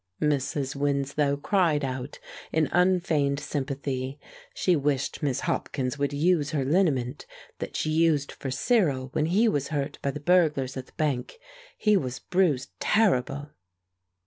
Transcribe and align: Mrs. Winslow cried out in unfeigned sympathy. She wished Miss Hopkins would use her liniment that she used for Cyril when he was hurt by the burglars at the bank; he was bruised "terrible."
Mrs. 0.19 0.75
Winslow 0.75 1.37
cried 1.37 1.85
out 1.85 2.17
in 2.51 2.69
unfeigned 2.71 3.39
sympathy. 3.39 4.19
She 4.55 4.75
wished 4.75 5.21
Miss 5.21 5.41
Hopkins 5.41 5.99
would 5.99 6.11
use 6.11 6.49
her 6.49 6.65
liniment 6.65 7.27
that 7.59 7.75
she 7.75 7.91
used 7.91 8.31
for 8.31 8.49
Cyril 8.49 9.09
when 9.13 9.27
he 9.27 9.47
was 9.47 9.67
hurt 9.67 9.99
by 10.01 10.09
the 10.09 10.19
burglars 10.19 10.75
at 10.75 10.87
the 10.87 10.93
bank; 10.93 11.37
he 11.77 11.95
was 11.95 12.17
bruised 12.17 12.71
"terrible." 12.79 13.51